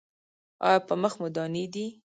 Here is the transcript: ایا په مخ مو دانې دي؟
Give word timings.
ایا 0.67 0.79
په 0.87 0.93
مخ 1.01 1.13
مو 1.19 1.27
دانې 1.35 1.63
دي؟ 1.73 1.85